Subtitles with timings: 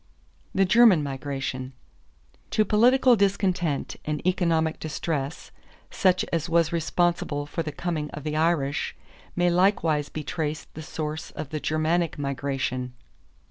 [0.55, 1.73] The German Migration.
[2.49, 5.51] To political discontent and economic distress,
[5.91, 8.95] such as was responsible for the coming of the Irish,
[9.35, 12.93] may likewise be traced the source of the Germanic migration.